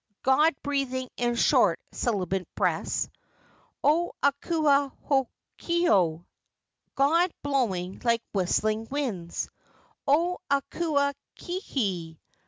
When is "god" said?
0.23-0.55, 6.95-7.31